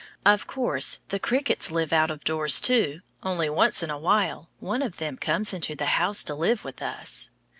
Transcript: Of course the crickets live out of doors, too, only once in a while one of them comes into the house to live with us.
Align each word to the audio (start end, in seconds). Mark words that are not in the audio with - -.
Of 0.25 0.47
course 0.47 0.97
the 1.09 1.19
crickets 1.19 1.69
live 1.69 1.93
out 1.93 2.09
of 2.09 2.23
doors, 2.23 2.59
too, 2.59 3.01
only 3.21 3.49
once 3.51 3.83
in 3.83 3.91
a 3.91 3.99
while 3.99 4.49
one 4.59 4.81
of 4.81 4.97
them 4.97 5.15
comes 5.15 5.53
into 5.53 5.75
the 5.75 5.85
house 6.01 6.23
to 6.23 6.33
live 6.33 6.63
with 6.65 6.81
us. 6.81 7.29